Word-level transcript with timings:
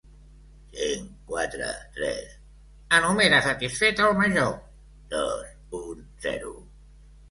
Cinc, 0.77 1.11
quatre, 1.31 1.67
tres 1.99 2.33
—enumera 2.97 3.45
satisfet 3.51 4.05
el 4.09 4.19
Major—, 4.25 4.51
dos, 5.17 5.49
un, 5.87 6.07
zero! 6.29 6.61